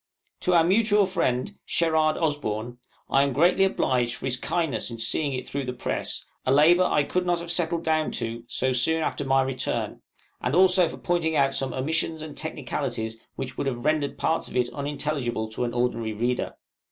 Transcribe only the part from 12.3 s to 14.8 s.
technicalities which would have rendered parts of it